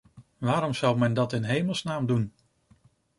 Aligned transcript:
Waarom 0.37 0.73
zou 0.73 0.97
men 0.97 1.13
dat 1.13 1.33
in 1.33 1.43
hemelsnaam 1.43 2.05
doen? 2.05 2.33